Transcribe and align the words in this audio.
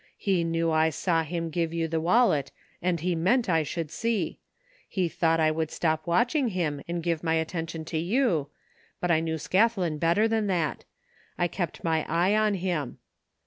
He 0.17 0.43
knew 0.43 0.71
I 0.71 0.89
saw 0.89 1.21
him 1.21 1.51
give 1.51 1.75
you 1.75 1.87
the 1.87 2.01
wallet 2.01 2.51
and 2.81 2.99
he 3.01 3.13
meant 3.13 3.47
I 3.47 3.61
should 3.61 3.91
see. 3.91 4.39
He 4.89 5.07
thought 5.07 5.39
I 5.39 5.51
would 5.51 5.69
stop 5.69 6.07
watching 6.07 6.47
him 6.47 6.81
and 6.87 7.03
give 7.03 7.21
my 7.23 7.35
attention 7.35 7.85
to 7.85 7.99
you, 7.99 8.47
but 8.99 9.11
I 9.11 9.19
knew 9.19 9.35
Scathlin 9.37 9.99
better 9.99 10.27
than 10.27 10.47
that 10.47 10.85
I 11.37 11.47
kept 11.47 11.83
my 11.83 12.03
eye 12.09 12.35
on 12.35 12.55
liim. 12.55 12.95